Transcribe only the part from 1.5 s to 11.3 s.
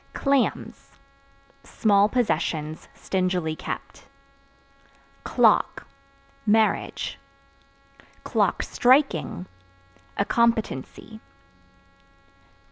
Small possessions, stingily kept. Clock Marriage; (striking) a competency.